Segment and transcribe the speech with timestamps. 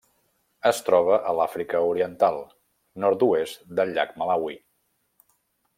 [0.69, 2.41] Es troba a l’Àfrica Oriental:
[3.05, 4.59] nord-oest del llac Malawi.